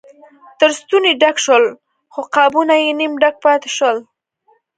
تر 0.59 0.69
ستوني 0.79 1.11
ډک 1.21 1.35
شول 1.45 1.63
خو 2.13 2.21
قابونه 2.35 2.75
یې 2.83 2.89
نیم 2.99 3.13
ډک 3.21 3.35
پاتې 3.45 3.69
شول. 3.77 3.97